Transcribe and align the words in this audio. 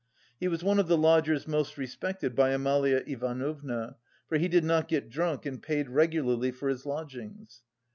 He 0.39 0.47
was 0.47 0.63
one 0.63 0.79
of 0.79 0.87
the 0.87 0.97
lodgers 0.97 1.47
most 1.47 1.77
respected 1.77 2.35
by 2.35 2.49
Amalia 2.53 3.03
Ivanovna, 3.05 3.97
for 4.27 4.39
he 4.39 4.47
did 4.47 4.63
not 4.63 4.87
get 4.87 5.11
drunk 5.11 5.45
and 5.45 5.61
paid 5.61 5.91
regularly 5.91 6.49
for 6.49 6.69
his 6.69 6.87
lodgings. 6.87 7.61